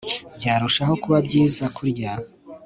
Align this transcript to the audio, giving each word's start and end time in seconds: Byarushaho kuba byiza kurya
Byarushaho 0.37 0.93
kuba 1.03 1.17
byiza 1.27 1.63
kurya 1.77 2.11